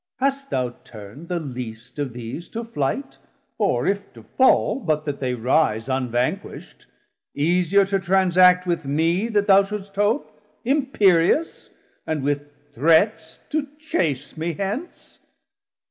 Hast 0.15 0.49
thou 0.49 0.69
turnd 0.83 1.27
the 1.27 1.39
least 1.39 1.99
of 1.99 2.11
these 2.13 2.49
To 2.49 2.63
flight, 2.63 3.19
or 3.59 3.85
if 3.85 4.11
to 4.13 4.23
fall, 4.23 4.79
but 4.79 5.05
that 5.05 5.19
they 5.19 5.35
rise 5.35 5.87
Unvanquisht, 5.87 6.87
easier 7.35 7.85
to 7.85 7.99
transact 7.99 8.65
with 8.65 8.83
mee 8.83 9.27
That 9.27 9.45
thou 9.45 9.61
shouldst 9.61 9.95
hope, 9.97 10.41
imperious, 10.65 11.69
& 11.89 12.07
with 12.23 12.49
threats 12.73 13.41
To 13.51 13.67
chase 13.77 14.35
me 14.35 14.53
hence? 14.53 15.19